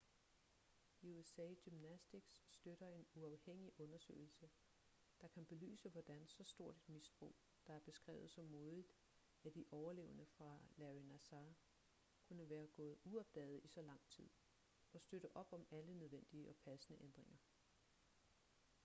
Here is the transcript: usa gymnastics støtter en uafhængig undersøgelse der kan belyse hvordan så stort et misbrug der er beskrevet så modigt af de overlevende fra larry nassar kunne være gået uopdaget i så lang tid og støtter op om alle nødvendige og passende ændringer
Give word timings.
usa 1.03 1.53
gymnastics 1.63 2.39
støtter 2.49 2.87
en 2.87 3.07
uafhængig 3.15 3.73
undersøgelse 3.79 4.49
der 5.21 5.27
kan 5.27 5.45
belyse 5.45 5.89
hvordan 5.89 6.27
så 6.27 6.43
stort 6.43 6.77
et 6.77 6.89
misbrug 6.89 7.35
der 7.67 7.73
er 7.73 7.79
beskrevet 7.79 8.31
så 8.31 8.41
modigt 8.41 8.91
af 9.43 9.51
de 9.53 9.65
overlevende 9.71 10.25
fra 10.25 10.59
larry 10.77 11.01
nassar 11.01 11.53
kunne 12.23 12.49
være 12.49 12.67
gået 12.67 12.97
uopdaget 13.03 13.61
i 13.63 13.67
så 13.67 13.81
lang 13.81 14.01
tid 14.09 14.29
og 14.93 15.01
støtter 15.01 15.29
op 15.35 15.53
om 15.53 15.67
alle 15.71 15.97
nødvendige 15.97 16.49
og 16.49 16.55
passende 16.55 17.01
ændringer 17.03 17.37